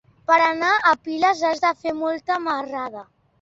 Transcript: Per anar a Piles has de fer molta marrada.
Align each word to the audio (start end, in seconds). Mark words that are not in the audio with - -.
Per 0.29 0.35
anar 0.45 0.69
a 0.91 0.93
Piles 1.07 1.43
has 1.49 1.61
de 1.67 1.73
fer 1.83 1.93
molta 2.01 2.39
marrada. 2.47 3.07